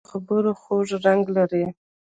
جانداد 0.03 0.07
د 0.11 0.11
خبرو 0.11 0.51
خوږ 0.61 0.87
رنګ 1.05 1.23
لري. 1.35 1.63